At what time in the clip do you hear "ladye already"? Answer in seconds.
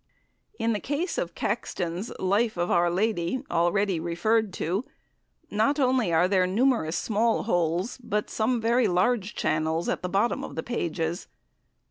2.89-3.99